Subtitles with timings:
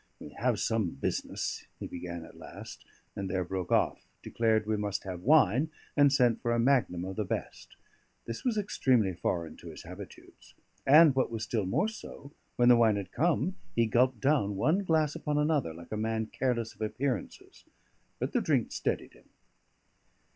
[0.19, 2.83] "We have some business," he began at last;
[3.15, 7.17] and there broke off, declared we must have wine, and sent for a magnum of
[7.17, 7.75] the best.
[8.25, 10.55] This was extremely foreign to his habitudes;
[10.87, 14.79] and, what was still more so, when the wine had come, he gulped down one
[14.79, 17.63] glass upon another like a man careless of appearances.
[18.17, 19.29] But the drink steadied him.